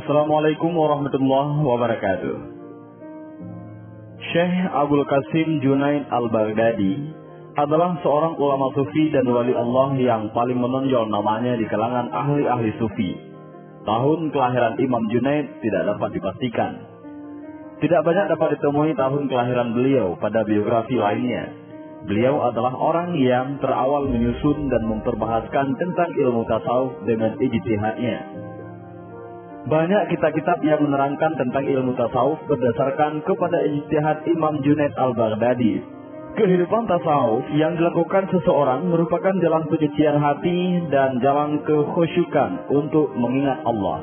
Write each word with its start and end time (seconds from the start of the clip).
Assalamualaikum 0.00 0.72
warahmatullahi 0.72 1.60
wabarakatuh. 1.60 2.36
Syekh 4.32 4.56
Abdul 4.72 5.04
Qasim 5.04 5.60
Junaid 5.60 6.08
Al-Baghdadi 6.08 6.94
adalah 7.60 8.00
seorang 8.00 8.32
ulama 8.40 8.72
sufi 8.72 9.12
dan 9.12 9.28
wali 9.28 9.52
Allah 9.52 9.92
yang 10.00 10.32
paling 10.32 10.56
menonjol 10.56 11.04
namanya 11.04 11.52
di 11.60 11.68
kalangan 11.68 12.08
ahli-ahli 12.16 12.80
sufi. 12.80 13.12
Tahun 13.84 14.32
kelahiran 14.32 14.80
Imam 14.80 15.04
Junaid 15.12 15.60
tidak 15.60 15.92
dapat 15.92 16.16
dipastikan. 16.16 16.80
Tidak 17.84 18.00
banyak 18.00 18.26
dapat 18.32 18.56
ditemui 18.56 18.96
tahun 18.96 19.28
kelahiran 19.28 19.76
beliau 19.76 20.16
pada 20.16 20.48
biografi 20.48 20.96
lainnya. 20.96 21.44
Beliau 22.08 22.40
adalah 22.48 22.72
orang 22.72 23.20
yang 23.20 23.60
terawal 23.60 24.08
menyusun 24.08 24.64
dan 24.72 24.80
memperbahaskan 24.80 25.76
tentang 25.76 26.08
ilmu 26.16 26.48
tasawuf 26.48 27.04
dengan 27.04 27.36
ijtihadnya. 27.36 28.39
Banyak 29.70 30.10
kitab-kitab 30.10 30.58
yang 30.66 30.82
menerangkan 30.82 31.38
tentang 31.38 31.62
ilmu 31.62 31.94
tasawuf 31.94 32.42
berdasarkan 32.50 33.22
kepada 33.22 33.62
ijtihad 33.70 34.26
Imam 34.26 34.58
Junaid 34.66 34.90
Al-Baghdadi. 34.98 35.78
Kehidupan 36.34 36.90
tasawuf 36.90 37.46
yang 37.54 37.78
dilakukan 37.78 38.26
seseorang 38.34 38.90
merupakan 38.90 39.30
jalan 39.38 39.62
penyucian 39.70 40.18
hati 40.18 40.90
dan 40.90 41.22
jalan 41.22 41.62
kekhusyukan 41.62 42.66
untuk 42.66 43.14
mengingat 43.14 43.62
Allah. 43.62 44.02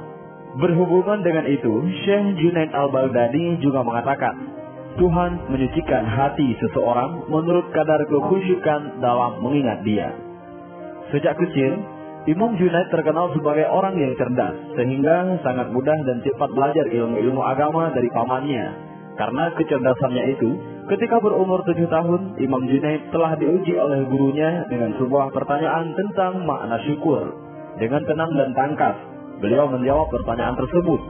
Berhubungan 0.56 1.20
dengan 1.28 1.44
itu, 1.52 1.84
Syekh 2.08 2.40
Junaid 2.40 2.72
Al-Baghdadi 2.72 3.60
juga 3.60 3.84
mengatakan, 3.84 4.40
Tuhan 4.96 5.52
menyucikan 5.52 6.08
hati 6.08 6.48
seseorang 6.64 7.28
menurut 7.28 7.76
kadar 7.76 8.00
kekhusyukan 8.08 9.04
dalam 9.04 9.44
mengingat 9.44 9.84
dia. 9.84 10.16
Sejak 11.12 11.36
kecil, 11.36 11.97
Imam 12.28 12.60
Junaid 12.60 12.92
terkenal 12.92 13.32
sebagai 13.32 13.64
orang 13.72 13.96
yang 13.96 14.12
cerdas, 14.20 14.52
sehingga 14.76 15.40
sangat 15.48 15.72
mudah 15.72 15.96
dan 16.04 16.20
cepat 16.28 16.52
belajar 16.52 16.84
ilmu-ilmu 16.92 17.40
agama 17.40 17.88
dari 17.96 18.12
pamannya. 18.12 18.66
Karena 19.16 19.48
kecerdasannya 19.56 20.36
itu, 20.36 20.50
ketika 20.92 21.24
berumur 21.24 21.64
tujuh 21.64 21.88
tahun, 21.88 22.36
Imam 22.44 22.68
Junaid 22.68 23.16
telah 23.16 23.40
diuji 23.40 23.80
oleh 23.80 24.04
gurunya 24.12 24.68
dengan 24.68 25.00
sebuah 25.00 25.32
pertanyaan 25.32 25.96
tentang 25.96 26.44
makna 26.44 26.84
syukur. 26.84 27.32
Dengan 27.80 28.04
tenang 28.04 28.36
dan 28.36 28.52
tangkas, 28.52 28.98
beliau 29.40 29.72
menjawab 29.72 30.12
pertanyaan 30.12 30.60
tersebut. 30.60 31.02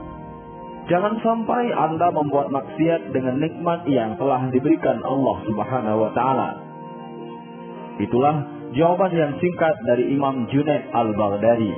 Jangan 0.86 1.18
sampai 1.18 1.74
Anda 1.74 2.14
membuat 2.14 2.48
maksiat 2.54 3.10
dengan 3.10 3.42
nikmat 3.42 3.84
yang 3.90 4.14
telah 4.22 4.46
diberikan 4.54 5.02
Allah 5.02 5.36
Subhanahu 5.50 5.98
wa 5.98 6.10
taala. 6.14 6.48
Itulah 7.98 8.57
Jawaban 8.76 9.12
yang 9.16 9.32
singkat 9.40 9.80
dari 9.88 10.12
Imam 10.12 10.44
Junaid 10.52 10.92
Al-Baghdadi. 10.92 11.72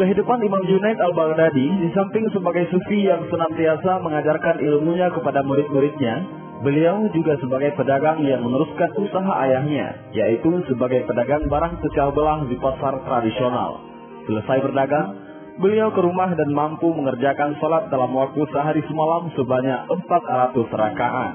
Kehidupan 0.00 0.40
Imam 0.40 0.64
Junaid 0.64 0.96
Al-Baghdadi 0.96 1.66
di 1.84 1.88
samping 1.92 2.24
sebagai 2.32 2.72
sufi 2.72 3.04
yang 3.04 3.28
senantiasa 3.28 4.00
mengajarkan 4.00 4.56
ilmunya 4.64 5.12
kepada 5.12 5.44
murid-muridnya, 5.44 6.24
beliau 6.64 7.04
juga 7.12 7.36
sebagai 7.36 7.76
pedagang 7.76 8.24
yang 8.24 8.40
meneruskan 8.40 8.96
usaha 8.96 9.32
ayahnya, 9.44 9.92
yaitu 10.16 10.48
sebagai 10.72 11.04
pedagang 11.04 11.44
barang 11.52 11.84
pecah 11.84 12.08
belah 12.16 12.40
di 12.48 12.56
pasar 12.56 12.96
tradisional. 13.04 13.84
Selesai 14.24 14.64
berdagang, 14.64 15.12
beliau 15.60 15.92
ke 15.92 16.00
rumah 16.00 16.32
dan 16.32 16.48
mampu 16.48 16.88
mengerjakan 16.96 17.60
sholat 17.60 17.92
dalam 17.92 18.08
waktu 18.16 18.40
sehari 18.56 18.80
semalam 18.88 19.28
sebanyak 19.36 19.84
400 19.84 20.80
rakaat. 20.80 21.34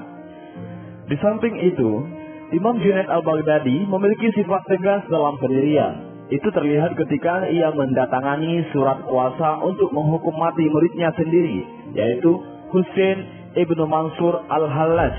Di 1.06 1.16
samping 1.22 1.54
itu, 1.62 2.17
Imam 2.48 2.80
Junaid 2.80 3.04
al-Baghdadi 3.12 3.84
memiliki 3.84 4.32
sifat 4.32 4.64
tegas 4.72 5.04
dalam 5.12 5.36
pendirian. 5.36 6.08
Itu 6.32 6.48
terlihat 6.48 6.96
ketika 6.96 7.44
ia 7.48 7.68
mendatangani 7.72 8.64
surat 8.72 9.04
kuasa 9.04 9.60
untuk 9.64 9.92
menghukum 9.92 10.32
mati 10.36 10.64
muridnya 10.68 11.12
sendiri, 11.16 11.64
yaitu 11.92 12.30
Hussein 12.72 13.52
ibnu 13.52 13.84
Mansur 13.84 14.44
al-Hallaj, 14.48 15.16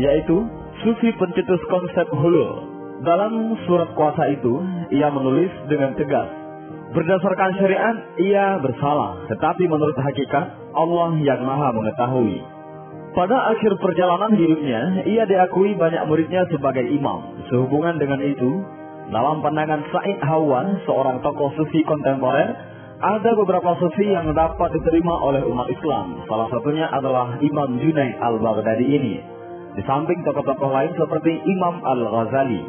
yaitu 0.00 0.44
sufi 0.80 1.12
pencetus 1.20 1.60
konsep 1.68 2.08
hulul. 2.16 2.68
Dalam 3.04 3.56
surat 3.68 3.92
kuasa 3.96 4.32
itu, 4.32 4.60
ia 4.92 5.08
menulis 5.08 5.52
dengan 5.68 5.96
tegas, 5.96 6.28
Berdasarkan 6.90 7.54
syariat, 7.54 7.96
ia 8.18 8.58
bersalah, 8.58 9.22
tetapi 9.30 9.62
menurut 9.70 9.94
hakikat, 9.94 10.74
Allah 10.74 11.14
yang 11.22 11.46
maha 11.46 11.70
mengetahui. 11.70 12.42
Pada 13.10 13.36
akhir 13.50 13.74
perjalanan 13.82 14.30
hidupnya, 14.38 15.02
ia 15.02 15.26
diakui 15.26 15.74
banyak 15.74 16.06
muridnya 16.06 16.46
sebagai 16.46 16.86
imam. 16.86 17.42
Sehubungan 17.50 17.98
dengan 17.98 18.22
itu, 18.22 18.62
dalam 19.10 19.42
pandangan 19.42 19.82
Said 19.90 20.22
Hawan, 20.22 20.78
seorang 20.86 21.18
tokoh 21.18 21.50
sufi 21.58 21.82
kontemporer, 21.82 22.54
ada 23.02 23.30
beberapa 23.34 23.74
sufi 23.82 24.14
yang 24.14 24.30
dapat 24.30 24.70
diterima 24.78 25.26
oleh 25.26 25.42
umat 25.42 25.66
Islam. 25.74 26.22
Salah 26.30 26.46
satunya 26.54 26.86
adalah 26.86 27.34
Imam 27.42 27.82
Junaid 27.82 28.14
al-Baghdadi 28.22 28.86
ini. 28.86 29.14
Di 29.74 29.82
samping 29.90 30.22
tokoh-tokoh 30.22 30.70
lain 30.70 30.94
seperti 30.94 31.34
Imam 31.34 31.82
al-Ghazali. 31.82 32.62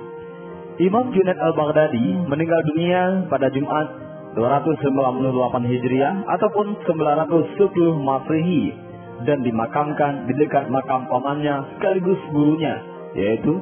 Imam 0.81 1.13
Junaid 1.13 1.37
al-Baghdadi 1.37 2.17
meninggal 2.25 2.61
dunia 2.73 3.29
pada 3.29 3.53
Jumat 3.53 3.93
298 4.33 5.69
Hijriah 5.69 6.25
ataupun 6.33 6.81
910 6.81 7.61
Masehi 8.01 8.89
dan 9.25 9.45
dimakamkan 9.45 10.25
di 10.29 10.33
dekat 10.37 10.69
makam 10.69 11.05
pamannya 11.09 11.77
sekaligus 11.77 12.21
gurunya, 12.33 12.75
yaitu 13.13 13.53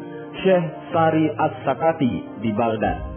Syekh 0.44 0.66
Sari 0.94 1.28
As-Sakati 1.36 2.14
di 2.46 2.52
Baghdad. 2.56 3.10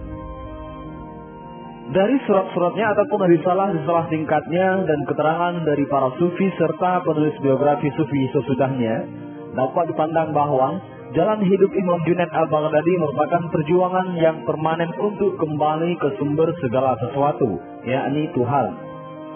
Dari 1.92 2.16
surat-suratnya 2.24 2.96
ataupun 2.96 3.20
risalah-risalah 3.26 4.08
singkatnya 4.08 4.86
dan 4.88 5.00
keterangan 5.04 5.60
dari 5.60 5.84
para 5.92 6.08
sufi 6.16 6.48
serta 6.56 7.04
penulis 7.04 7.36
biografi 7.44 7.92
sufi 7.92 8.32
sesudahnya, 8.32 9.04
dapat 9.52 9.92
dipandang 9.92 10.32
bahwa 10.32 10.80
jalan 11.12 11.44
hidup 11.44 11.70
Imam 11.76 12.00
Junaid 12.08 12.32
al-Baghdadi 12.32 12.92
merupakan 12.96 13.42
perjuangan 13.52 14.08
yang 14.16 14.40
permanen 14.48 14.88
untuk 14.96 15.36
kembali 15.36 15.92
ke 16.00 16.08
sumber 16.16 16.48
segala 16.64 16.96
sesuatu, 16.96 17.60
yakni 17.84 18.32
Tuhan. 18.32 18.91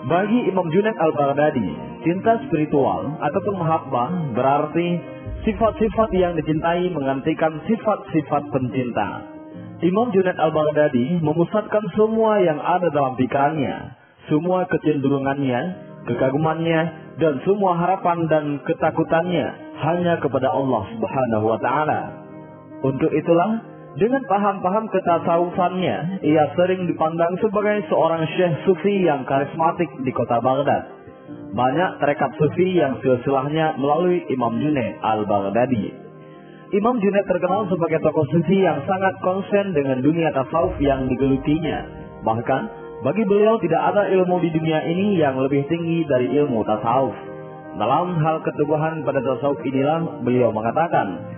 Bagi 0.06 0.38
Imam 0.46 0.70
Junaid 0.70 0.94
al-Baghdadi, 0.94 1.66
cinta 2.06 2.38
spiritual 2.46 3.18
ataupun 3.18 3.58
mahabbah 3.58 4.38
berarti 4.38 5.02
sifat-sifat 5.42 6.14
yang 6.14 6.38
dicintai 6.38 6.94
menggantikan 6.94 7.58
sifat-sifat 7.66 8.42
pencinta. 8.54 9.26
Imam 9.82 10.14
Junaid 10.14 10.38
al-Baghdadi 10.38 11.18
memusatkan 11.26 11.82
semua 11.98 12.38
yang 12.38 12.62
ada 12.62 12.86
dalam 12.94 13.18
pikirannya, 13.18 13.98
semua 14.30 14.70
kecenderungannya, 14.70 15.74
kekagumannya, 16.06 16.80
dan 17.18 17.42
semua 17.42 17.74
harapan 17.74 18.30
dan 18.30 18.44
ketakutannya 18.62 19.46
hanya 19.82 20.22
kepada 20.22 20.54
Allah 20.54 20.86
Subhanahu 20.94 21.50
wa 21.50 21.58
taala. 21.58 22.00
Untuk 22.86 23.10
itulah 23.10 23.58
dengan 23.96 24.20
paham-paham 24.28 24.92
ketasawufannya, 24.92 26.20
ia 26.20 26.44
sering 26.52 26.84
dipandang 26.84 27.32
sebagai 27.40 27.80
seorang 27.88 28.28
syekh 28.36 28.52
sufi 28.68 29.08
yang 29.08 29.24
karismatik 29.24 29.88
di 30.04 30.12
kota 30.12 30.36
Baghdad. 30.44 30.84
Banyak 31.56 32.04
terekat 32.04 32.36
sufi 32.36 32.76
yang 32.76 33.00
silsilahnya 33.00 33.80
melalui 33.80 34.20
Imam 34.28 34.52
Junaid 34.60 35.00
al-Baghdadi. 35.00 35.96
Imam 36.76 37.00
Junaid 37.00 37.24
terkenal 37.24 37.72
sebagai 37.72 38.04
tokoh 38.04 38.28
sufi 38.36 38.60
yang 38.60 38.84
sangat 38.84 39.16
konsen 39.24 39.72
dengan 39.72 40.04
dunia 40.04 40.28
tasawuf 40.36 40.76
yang 40.76 41.08
digelutinya. 41.08 41.88
Bahkan, 42.20 42.62
bagi 43.00 43.24
beliau 43.24 43.56
tidak 43.64 43.96
ada 43.96 44.12
ilmu 44.12 44.44
di 44.44 44.52
dunia 44.52 44.84
ini 44.92 45.16
yang 45.16 45.40
lebih 45.40 45.64
tinggi 45.72 46.04
dari 46.04 46.36
ilmu 46.36 46.68
tasawuf. 46.68 47.16
Dalam 47.80 48.20
hal 48.20 48.44
keteguhan 48.44 49.08
pada 49.08 49.24
tasawuf 49.24 49.56
inilah 49.64 50.20
beliau 50.20 50.52
mengatakan, 50.52 51.35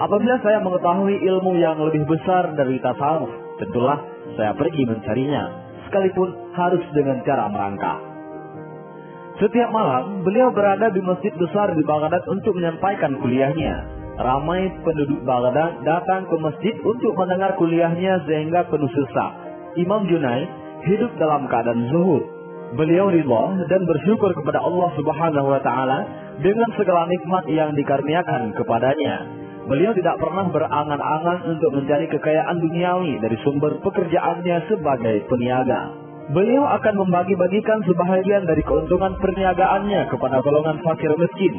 Apabila 0.00 0.40
saya 0.40 0.64
mengetahui 0.64 1.12
ilmu 1.28 1.60
yang 1.60 1.76
lebih 1.76 2.08
besar 2.08 2.56
dari 2.56 2.80
tasawuf, 2.80 3.28
tentulah 3.60 4.00
saya 4.32 4.56
pergi 4.56 4.88
mencarinya, 4.88 5.42
sekalipun 5.84 6.56
harus 6.56 6.80
dengan 6.96 7.20
cara 7.20 7.52
merangkak. 7.52 8.00
Setiap 9.44 9.68
malam, 9.68 10.24
beliau 10.24 10.52
berada 10.56 10.88
di 10.88 11.04
masjid 11.04 11.32
besar 11.36 11.76
di 11.76 11.84
Baghdad 11.84 12.24
untuk 12.32 12.56
menyampaikan 12.56 13.12
kuliahnya. 13.20 14.00
Ramai 14.20 14.72
penduduk 14.84 15.20
Baghdad 15.24 15.84
datang 15.84 16.28
ke 16.28 16.36
masjid 16.36 16.74
untuk 16.80 17.12
mendengar 17.16 17.56
kuliahnya 17.60 18.24
sehingga 18.24 18.68
penuh 18.72 18.88
sesak. 18.88 19.32
Imam 19.80 20.08
Junaid 20.08 20.48
hidup 20.84 21.12
dalam 21.20 21.44
keadaan 21.48 21.88
zuhud. 21.92 22.24
Beliau 22.76 23.08
ridha 23.12 23.44
dan 23.68 23.82
bersyukur 23.84 24.32
kepada 24.32 24.64
Allah 24.64 24.92
Subhanahu 24.96 25.48
wa 25.56 25.60
taala 25.60 25.98
dengan 26.40 26.68
segala 26.76 27.08
nikmat 27.08 27.44
yang 27.48 27.72
dikaruniakan 27.76 28.56
kepadanya. 28.56 29.39
Beliau 29.70 29.94
tidak 29.94 30.18
pernah 30.18 30.50
berangan-angan 30.50 31.46
untuk 31.46 31.70
mencari 31.78 32.10
kekayaan 32.10 32.58
duniawi 32.58 33.22
dari 33.22 33.38
sumber 33.46 33.78
pekerjaannya 33.86 34.66
sebagai 34.66 35.30
peniaga. 35.30 35.94
Beliau 36.34 36.66
akan 36.74 36.94
membagi-bagikan 37.06 37.78
sebahagian 37.86 38.50
dari 38.50 38.66
keuntungan 38.66 39.14
perniagaannya 39.22 40.10
kepada 40.10 40.42
golongan 40.42 40.82
fakir 40.82 41.14
miskin, 41.14 41.54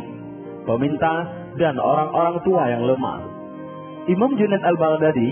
peminta, 0.68 1.24
dan 1.56 1.80
orang-orang 1.80 2.36
tua 2.44 2.68
yang 2.68 2.84
lemah. 2.84 3.20
Imam 4.12 4.36
Junaid 4.36 4.60
al-Baghdadi, 4.60 5.32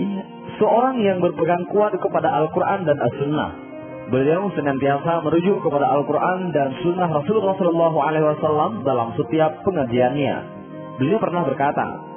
seorang 0.56 1.04
yang 1.04 1.20
berpegang 1.20 1.68
kuat 1.68 1.92
kepada 2.00 2.32
Al-Quran 2.32 2.88
dan 2.88 2.96
As-Sunnah. 2.96 3.50
Beliau 4.08 4.48
senantiasa 4.56 5.20
merujuk 5.20 5.60
kepada 5.68 5.84
Al-Quran 6.00 6.48
dan 6.56 6.72
Sunnah 6.80 7.12
Rasulullah 7.12 7.52
SAW 7.52 8.88
dalam 8.88 9.12
setiap 9.20 9.68
pengajiannya. 9.68 10.36
Beliau 10.96 11.20
pernah 11.20 11.44
berkata, 11.44 12.09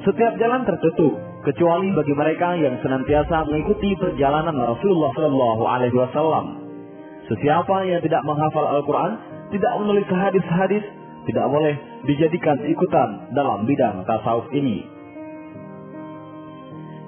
setiap 0.00 0.32
jalan 0.40 0.64
tertutup 0.64 1.12
kecuali 1.44 1.92
bagi 1.92 2.14
mereka 2.16 2.56
yang 2.56 2.76
senantiasa 2.80 3.44
mengikuti 3.48 3.92
perjalanan 4.00 4.56
Rasulullah 4.56 5.12
SAW. 5.12 6.46
Sesiapa 7.28 7.76
yang 7.86 8.00
tidak 8.00 8.22
menghafal 8.24 8.66
Al-Quran, 8.80 9.12
tidak 9.52 9.72
menulis 9.84 10.08
hadis-hadis, 10.08 10.84
tidak 11.28 11.46
boleh 11.52 11.74
dijadikan 12.08 12.58
ikutan 12.64 13.28
dalam 13.36 13.68
bidang 13.68 14.02
tasawuf 14.08 14.48
ini. 14.56 15.00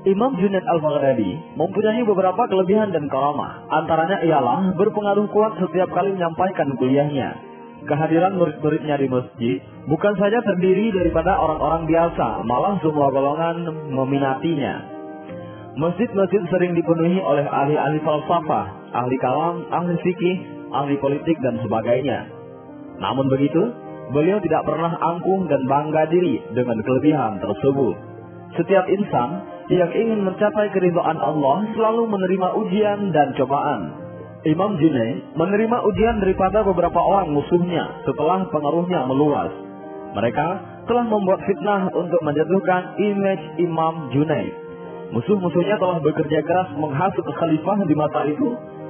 Imam 0.03 0.35
Junaid 0.35 0.67
al-Baghdadi 0.67 1.55
mempunyai 1.55 2.03
beberapa 2.03 2.43
kelebihan 2.51 2.91
dan 2.91 3.07
karamah. 3.07 3.71
Antaranya 3.71 4.19
ialah 4.27 4.75
berpengaruh 4.75 5.31
kuat 5.31 5.63
setiap 5.63 5.95
kali 5.95 6.11
menyampaikan 6.19 6.75
kuliahnya. 6.75 7.52
Kehadiran 7.83 8.39
murid-muridnya 8.39 8.95
di 8.95 9.11
masjid 9.11 9.59
bukan 9.91 10.15
saja 10.15 10.39
terdiri 10.47 10.95
daripada 10.95 11.35
orang-orang 11.35 11.91
biasa, 11.91 12.47
malah 12.47 12.79
semua 12.79 13.11
golongan 13.11 13.57
meminatinya. 13.91 14.75
Masjid-masjid 15.75 16.43
sering 16.53 16.79
dipenuhi 16.79 17.19
oleh 17.19 17.43
ahli-ahli 17.49 17.99
falsafah, 18.07 18.93
ahli 18.93 19.17
kalam, 19.19 19.67
ahli 19.73 19.99
fikih, 19.99 20.37
ahli 20.71 20.95
politik, 21.03 21.35
dan 21.43 21.59
sebagainya. 21.65 22.29
Namun 23.01 23.27
begitu, 23.27 23.73
beliau 24.15 24.39
tidak 24.45 24.63
pernah 24.69 24.93
angkuh 24.93 25.49
dan 25.51 25.65
bangga 25.67 26.07
diri 26.13 26.39
dengan 26.55 26.79
kelebihan 26.87 27.41
tersebut. 27.41 27.97
Setiap 28.63 28.85
insan 28.85 29.31
yang 29.73 29.91
ingin 29.97 30.29
mencapai 30.29 30.69
keridhaan 30.77 31.17
Allah 31.17 31.65
selalu 31.73 32.05
menerima 32.05 32.49
ujian 32.63 33.01
dan 33.11 33.33
cobaan. 33.35 34.02
Imam 34.43 34.75
Junaid 34.75 35.39
menerima 35.39 35.77
ujian 35.87 36.19
daripada 36.19 36.67
beberapa 36.67 36.99
orang 36.99 37.31
musuhnya 37.31 38.03
setelah 38.03 38.43
pengaruhnya 38.51 39.07
meluas. 39.07 39.55
Mereka 40.19 40.47
telah 40.91 41.07
membuat 41.07 41.47
fitnah 41.47 41.87
untuk 41.95 42.19
menjatuhkan 42.27 42.99
image 42.99 43.45
Imam 43.63 44.11
Junaid. 44.11 44.51
Musuh-musuhnya 45.15 45.79
telah 45.79 46.03
bekerja 46.03 46.43
keras 46.43 46.75
menghasut 46.75 47.23
khalifah 47.23 47.79
di 47.87 47.95
masa 47.95 48.21
itu 48.27 48.49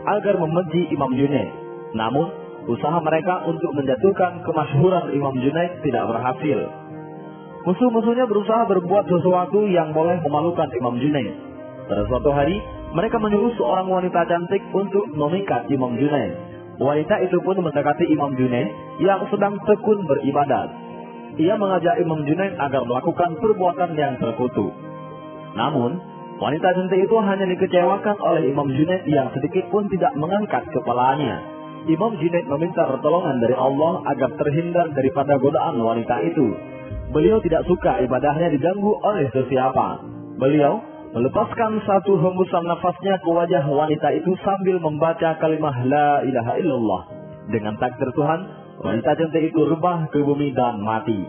agar 0.09 0.41
membenci 0.41 0.89
Imam 0.89 1.13
Junaid. 1.13 1.53
Namun, 2.01 2.27
usaha 2.73 2.97
mereka 3.05 3.45
untuk 3.45 3.77
menjatuhkan 3.77 4.41
kemasyhuran 4.49 5.13
Imam 5.13 5.37
Junaid 5.37 5.85
tidak 5.85 6.09
berhasil. 6.09 6.59
Musuh-musuhnya 7.69 8.25
berusaha 8.25 8.65
berbuat 8.73 9.05
sesuatu 9.05 9.69
yang 9.69 9.93
boleh 9.93 10.17
memalukan 10.25 10.73
Imam 10.81 10.97
Junaid. 10.97 11.37
Pada 11.93 12.09
suatu 12.09 12.33
hari, 12.33 12.57
mereka 12.93 13.17
menyuruh 13.17 13.57
seorang 13.57 13.89
wanita 13.89 14.21
cantik 14.29 14.61
untuk 14.77 15.09
memikat 15.17 15.65
Imam 15.73 15.97
Junaid. 15.97 16.37
Wanita 16.77 17.25
itu 17.25 17.41
pun 17.41 17.57
mendekati 17.61 18.05
Imam 18.09 18.37
Junaid 18.37 18.69
yang 19.01 19.25
sedang 19.33 19.57
tekun 19.65 20.05
beribadat. 20.05 20.69
Ia 21.41 21.57
mengajak 21.57 21.97
Imam 22.05 22.21
Junaid 22.29 22.53
agar 22.61 22.85
melakukan 22.85 23.41
perbuatan 23.41 23.97
yang 23.97 24.21
terkutuk. 24.21 24.77
Namun, 25.57 25.97
wanita 26.37 26.69
cantik 26.77 27.01
itu 27.01 27.17
hanya 27.17 27.49
dikecewakan 27.49 28.17
oleh 28.21 28.53
Imam 28.53 28.69
Junaid 28.69 29.09
yang 29.09 29.33
sedikit 29.33 29.73
pun 29.73 29.89
tidak 29.89 30.13
mengangkat 30.21 30.69
kepalanya. 30.69 31.41
Imam 31.89 32.13
Junaid 32.21 32.45
meminta 32.45 32.85
pertolongan 32.93 33.41
dari 33.41 33.57
Allah 33.57 34.05
agar 34.13 34.37
terhindar 34.37 34.93
daripada 34.93 35.41
godaan 35.41 35.81
wanita 35.81 36.21
itu. 36.29 36.53
Beliau 37.09 37.41
tidak 37.41 37.65
suka 37.65 38.05
ibadahnya 38.05 38.53
diganggu 38.53 38.93
oleh 39.01 39.33
sesiapa. 39.33 40.05
Beliau 40.37 40.92
melepaskan 41.13 41.85
satu 41.85 42.17
hembusan 42.17 42.65
nafasnya 42.65 43.21
ke 43.21 43.29
wajah 43.29 43.65
wanita 43.69 44.09
itu 44.17 44.33
sambil 44.41 44.81
membaca 44.81 45.37
kalimat 45.37 45.77
La 45.85 46.25
ilaha 46.25 46.53
illallah. 46.57 47.03
Dengan 47.53 47.77
takdir 47.77 48.09
Tuhan, 48.17 48.41
wanita 48.81 49.11
cantik 49.21 49.53
itu 49.53 49.61
rebah 49.69 50.09
ke 50.09 50.25
bumi 50.25 50.57
dan 50.57 50.81
mati. 50.81 51.21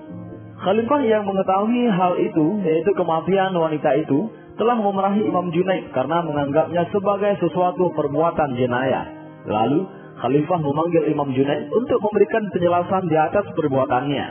Khalifah 0.63 1.01
yang 1.03 1.27
mengetahui 1.27 1.91
hal 1.91 2.15
itu, 2.15 2.45
yaitu 2.63 2.91
kematian 2.95 3.51
wanita 3.51 3.99
itu, 3.99 4.31
telah 4.55 4.79
memerahi 4.79 5.27
Imam 5.27 5.51
Junaid 5.51 5.91
karena 5.91 6.23
menganggapnya 6.23 6.87
sebagai 6.87 7.35
sesuatu 7.43 7.91
perbuatan 7.91 8.55
jenayah. 8.55 9.03
Lalu, 9.43 9.83
Khalifah 10.23 10.59
memanggil 10.63 11.11
Imam 11.11 11.27
Junaid 11.35 11.67
untuk 11.67 11.99
memberikan 11.99 12.47
penjelasan 12.55 13.11
di 13.11 13.17
atas 13.19 13.43
perbuatannya. 13.51 14.25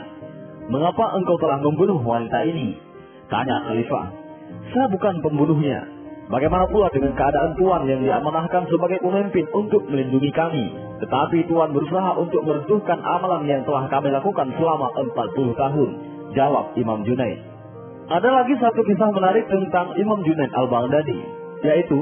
Mengapa 0.73 1.13
engkau 1.13 1.37
telah 1.37 1.61
membunuh 1.61 2.01
wanita 2.01 2.41
ini? 2.49 2.73
Tanya 3.29 3.69
Khalifah. 3.69 4.22
Saya 4.71 4.87
bukan 4.87 5.19
pembunuhnya. 5.19 5.83
Bagaimana 6.31 6.63
pula 6.71 6.87
dengan 6.95 7.11
keadaan 7.19 7.51
Tuan 7.59 7.83
yang 7.83 7.99
diamanahkan 7.99 8.63
sebagai 8.71 9.03
pemimpin 9.03 9.43
untuk 9.51 9.83
melindungi 9.91 10.31
kami? 10.31 10.65
Tetapi 11.03 11.51
Tuan 11.51 11.75
berusaha 11.75 12.15
untuk 12.15 12.47
meruntuhkan 12.47 13.03
amalan 13.03 13.43
yang 13.43 13.61
telah 13.67 13.91
kami 13.91 14.07
lakukan 14.07 14.47
selama 14.55 14.87
40 14.95 15.51
tahun. 15.59 15.89
Jawab 16.31 16.73
Imam 16.79 17.03
Junaid. 17.03 17.43
Ada 18.07 18.29
lagi 18.31 18.55
satu 18.55 18.81
kisah 18.87 19.11
menarik 19.11 19.51
tentang 19.51 19.99
Imam 19.99 20.23
Junaid 20.23 20.51
al-Baghdadi. 20.55 21.19
Yaitu, 21.67 21.99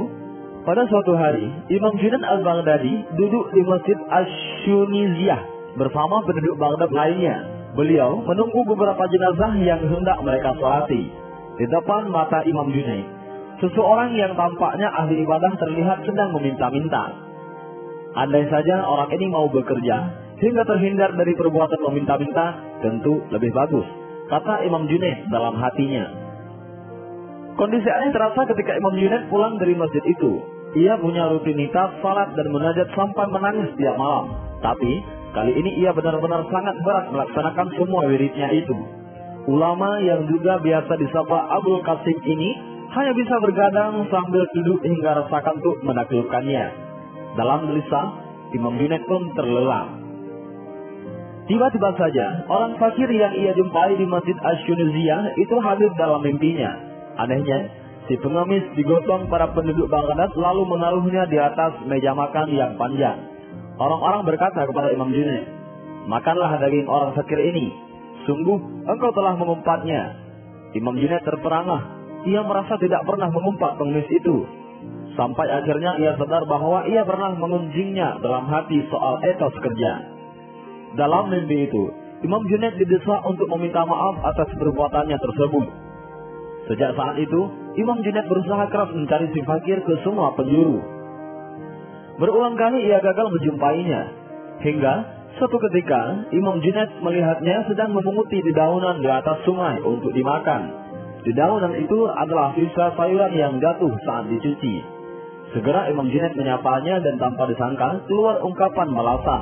pada 0.61 0.85
suatu 0.85 1.17
hari, 1.17 1.49
Imam 1.73 1.97
Junaid 1.97 2.21
al-Baghdadi 2.21 3.17
duduk 3.17 3.49
di 3.57 3.61
Masjid 3.65 3.97
Ash-Shuniziyah 4.05 5.41
bersama 5.81 6.21
penduduk 6.29 6.61
Baghdad 6.61 6.93
lainnya. 6.93 7.35
Beliau 7.73 8.21
menunggu 8.21 8.67
beberapa 8.69 9.01
jenazah 9.07 9.55
yang 9.63 9.81
hendak 9.81 10.17
mereka 10.21 10.53
salati. 10.59 11.20
Di 11.61 11.69
depan 11.69 12.09
mata 12.09 12.41
Imam 12.49 12.73
Junaid, 12.73 13.05
seseorang 13.61 14.17
yang 14.17 14.33
tampaknya 14.33 14.89
ahli 14.97 15.21
ibadah 15.21 15.53
terlihat 15.61 16.01
sedang 16.09 16.33
meminta-minta. 16.33 17.13
Andai 18.17 18.49
saja 18.49 18.81
orang 18.81 19.13
ini 19.13 19.29
mau 19.29 19.45
bekerja 19.45 19.97
hingga 20.41 20.65
terhindar 20.65 21.13
dari 21.13 21.37
perbuatan 21.37 21.85
meminta-minta, 21.85 22.57
tentu 22.81 23.21
lebih 23.29 23.53
bagus, 23.53 23.85
kata 24.33 24.65
Imam 24.65 24.89
Junaid 24.89 25.29
dalam 25.29 25.53
hatinya. 25.61 26.09
Kondisi 27.61 27.93
aneh 27.93 28.09
terasa 28.09 28.41
ketika 28.49 28.73
Imam 28.81 28.97
Junaid 28.97 29.29
pulang 29.29 29.61
dari 29.61 29.77
masjid 29.77 30.01
itu. 30.09 30.41
Ia 30.81 30.97
punya 30.97 31.29
rutinitas 31.29 32.01
salat 32.01 32.33
dan 32.33 32.49
menajat 32.49 32.89
sampai 32.97 33.29
menangis 33.29 33.69
setiap 33.77 34.01
malam. 34.01 34.33
Tapi 34.65 35.21
Kali 35.31 35.55
ini 35.55 35.79
ia 35.79 35.95
benar-benar 35.95 36.43
sangat 36.51 36.75
berat 36.83 37.07
melaksanakan 37.07 37.67
semua 37.79 38.03
wiridnya 38.03 38.51
itu. 38.51 38.75
Ulama 39.49 39.97
yang 40.05 40.29
juga 40.29 40.61
biasa 40.61 40.93
disapa 41.01 41.37
Abdul 41.57 41.81
Qasim 41.81 42.17
ini 42.21 42.49
hanya 42.91 43.13
bisa 43.17 43.35
bergadang 43.41 44.05
sambil 44.11 44.45
duduk 44.53 44.79
hingga 44.85 45.25
rasa 45.25 45.37
kantuk 45.41 45.81
menaklukkannya. 45.81 46.65
Dalam 47.39 47.65
gelisah, 47.71 48.07
Imam 48.51 48.75
Junaid 48.75 49.01
pun 49.07 49.31
terlelap. 49.33 49.87
Tiba-tiba 51.49 51.89
saja, 51.97 52.45
orang 52.47 52.77
fakir 52.77 53.09
yang 53.09 53.33
ia 53.33 53.51
jumpai 53.57 53.97
di 53.97 54.05
Masjid 54.05 54.37
Asyuniziyah 54.37 55.35
itu 55.39 55.55
hadir 55.63 55.89
dalam 55.97 56.21
mimpinya. 56.21 56.71
Anehnya, 57.17 57.71
si 58.05 58.15
pengemis 58.21 58.63
digotong 58.77 59.25
para 59.31 59.49
penduduk 59.51 59.89
Baghdad 59.89 60.31
lalu 60.37 60.69
menaruhnya 60.69 61.25
di 61.27 61.41
atas 61.41 61.81
meja 61.89 62.13
makan 62.13 62.47
yang 62.53 62.77
panjang. 62.77 63.17
Orang-orang 63.81 64.21
berkata 64.27 64.69
kepada 64.69 64.93
Imam 64.93 65.09
Junaid, 65.09 65.47
Makanlah 66.01 66.57
daging 66.57 66.89
orang 66.89 67.13
fakir 67.13 67.37
ini. 67.37 67.90
Sungguh, 68.29 68.85
engkau 68.85 69.11
telah 69.13 69.33
mengumpatnya. 69.37 70.01
Imam 70.77 70.95
Junaid 70.95 71.25
terperangah. 71.25 72.01
Ia 72.21 72.41
merasa 72.45 72.77
tidak 72.77 73.01
pernah 73.09 73.33
mengumpat 73.33 73.81
pengemis 73.81 74.05
itu. 74.13 74.45
Sampai 75.17 75.49
akhirnya 75.49 75.97
ia 75.99 76.15
sadar 76.15 76.45
bahwa 76.47 76.85
ia 76.87 77.03
pernah 77.03 77.33
mengunjingnya 77.35 78.21
dalam 78.21 78.47
hati 78.47 78.79
soal 78.87 79.19
etos 79.25 79.51
kerja. 79.59 79.91
Dalam 80.95 81.33
mimpi 81.33 81.67
itu, 81.67 81.83
Imam 82.21 82.45
Junaid 82.45 82.77
didesak 82.77 83.21
untuk 83.25 83.49
meminta 83.57 83.81
maaf 83.83 84.21
atas 84.21 84.53
perbuatannya 84.55 85.17
tersebut. 85.17 85.67
Sejak 86.69 86.93
saat 86.93 87.17
itu, 87.17 87.41
Imam 87.81 87.99
Junaid 88.05 88.29
berusaha 88.29 88.69
keras 88.69 88.93
mencari 88.93 89.27
si 89.33 89.41
fakir 89.41 89.81
ke 89.81 89.93
semua 90.05 90.37
penjuru. 90.37 90.79
Berulang 92.21 92.53
kali 92.53 92.85
ia 92.85 93.01
gagal 93.01 93.33
menjumpainya. 93.33 94.01
Hingga 94.61 94.93
suatu 95.39 95.57
ketika 95.69 96.27
Imam 96.35 96.59
Junaid 96.59 96.99
melihatnya 96.99 97.63
sedang 97.69 97.95
memunguti 97.95 98.41
dedaunan 98.43 98.99
di 98.99 99.09
atas 99.09 99.43
sungai 99.47 99.79
untuk 99.83 100.11
dimakan. 100.11 100.71
Dedaunan 101.21 101.77
itu 101.77 101.99
adalah 102.09 102.51
sisa 102.57 102.91
sayuran 102.97 103.31
yang 103.37 103.53
jatuh 103.61 103.93
saat 104.03 104.25
dicuci. 104.27 104.81
Segera 105.53 105.91
Imam 105.91 106.09
Junaid 106.09 106.33
menyapanya 106.33 107.03
dan 107.03 107.21
tanpa 107.21 107.45
disangka 107.45 108.03
keluar 108.09 108.41
ungkapan 108.41 108.87
balasan. 108.91 109.41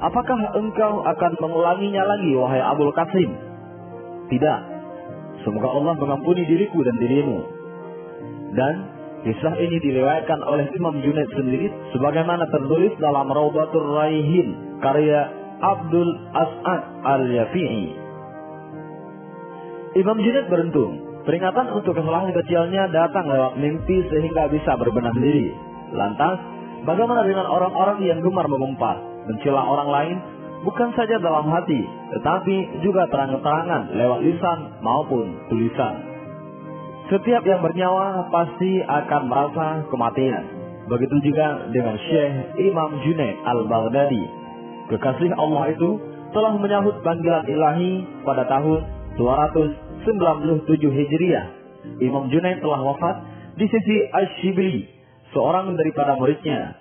Apakah 0.00 0.38
engkau 0.56 1.04
akan 1.04 1.32
mengulanginya 1.40 2.04
lagi 2.04 2.30
wahai 2.36 2.62
Abul 2.62 2.92
Qasim? 2.92 3.30
Tidak. 4.32 4.60
Semoga 5.44 5.68
Allah 5.70 5.94
mengampuni 5.94 6.42
diriku 6.48 6.82
dan 6.82 6.96
dirimu. 6.98 7.38
Dan 8.56 8.74
Kisah 9.26 9.58
ini 9.58 9.82
dilewatkan 9.82 10.38
oleh 10.46 10.70
Imam 10.70 11.02
Junaid 11.02 11.26
sendiri 11.34 11.66
sebagaimana 11.90 12.46
tertulis 12.46 12.94
dalam 13.02 13.26
Raudatul 13.26 13.98
Raihin 13.98 14.65
karya 14.80 15.20
Abdul 15.60 16.10
As'ad 16.32 16.82
Al-Yafi'i. 17.04 17.86
Imam 19.96 20.18
Junaid 20.20 20.46
beruntung. 20.52 20.92
Peringatan 21.26 21.74
untuk 21.74 21.98
kesalahan 21.98 22.30
kecilnya 22.30 22.86
datang 22.94 23.26
lewat 23.26 23.58
mimpi 23.58 23.98
sehingga 24.06 24.46
bisa 24.46 24.78
berbenah 24.78 25.10
diri. 25.18 25.50
Lantas, 25.90 26.38
Bagaimana 26.86 27.26
dengan 27.26 27.50
orang-orang 27.50 27.98
yang 28.06 28.22
gemar 28.22 28.46
mengumpat, 28.46 29.26
mencela 29.26 29.58
orang 29.58 29.90
lain, 29.90 30.16
bukan 30.62 30.94
saja 30.94 31.18
dalam 31.18 31.50
hati, 31.50 31.82
tetapi 32.14 32.86
juga 32.86 33.10
terang-terangan 33.10 33.90
lewat 33.90 34.18
lisan 34.22 34.58
maupun 34.86 35.34
tulisan. 35.50 35.94
Setiap 37.10 37.42
yang 37.42 37.58
bernyawa 37.58 38.30
pasti 38.30 38.78
akan 38.86 39.22
merasa 39.26 39.66
kematian. 39.90 40.44
Begitu 40.86 41.16
juga 41.26 41.66
dengan 41.74 41.98
Syekh 41.98 42.54
Imam 42.62 43.02
Junaid 43.02 43.34
Al-Baghdadi. 43.42 44.45
Kekasih 44.86 45.34
Allah 45.34 45.74
itu 45.74 45.98
telah 46.30 46.54
menyahut 46.62 47.02
panggilan 47.02 47.42
ilahi 47.50 48.06
pada 48.22 48.46
tahun 48.46 48.80
297 49.18 50.78
Hijriah. 50.78 51.46
Imam 52.02 52.30
Junaid 52.30 52.62
telah 52.62 52.80
wafat 52.82 53.16
di 53.56 53.66
sisi 53.66 53.96
Ash-Shibli, 54.12 54.86
seorang 55.34 55.74
daripada 55.74 56.14
muridnya. 56.14 56.76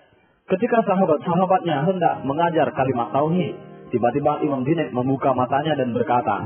Ketika 0.46 0.86
sahabat-sahabatnya 0.86 1.88
hendak 1.90 2.16
mengajar 2.28 2.70
kalimat 2.78 3.10
tauhid, 3.10 3.58
tiba-tiba 3.90 4.44
Imam 4.46 4.62
Junaid 4.62 4.94
membuka 4.94 5.34
matanya 5.34 5.74
dan 5.74 5.90
berkata, 5.90 6.38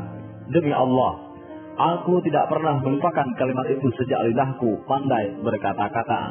"Demi 0.47 0.71
Allah, 0.71 1.35
aku 1.75 2.23
tidak 2.23 2.47
pernah 2.47 2.79
melupakan 2.79 3.27
kalimat 3.35 3.67
itu 3.67 3.91
sejak 3.99 4.23
lidahku 4.31 4.87
pandai 4.87 5.35
berkata-kata." 5.43 6.21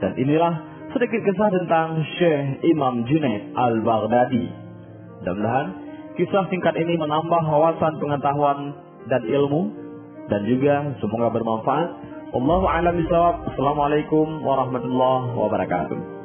Dan 0.00 0.12
inilah 0.14 0.69
sedikit 0.90 1.20
kisah 1.22 1.48
tentang 1.54 2.02
Syekh 2.18 2.66
Imam 2.66 3.06
Junaid 3.06 3.54
Al-Baghdadi. 3.54 4.44
Mudah-mudahan 5.22 5.66
kisah 6.18 6.44
singkat 6.50 6.74
ini 6.74 6.98
menambah 6.98 7.42
wawasan 7.46 8.02
pengetahuan 8.02 8.74
dan 9.06 9.22
ilmu 9.22 9.70
dan 10.26 10.42
juga 10.46 10.90
semoga 10.98 11.30
bermanfaat. 11.30 11.88
Allahu 12.30 12.66
a'lam 12.66 12.94
bishawab. 12.98 13.42
Assalamualaikum 13.54 14.42
warahmatullahi 14.42 15.34
wabarakatuh. 15.34 16.19